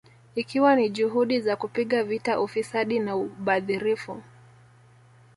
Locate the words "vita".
2.03-2.41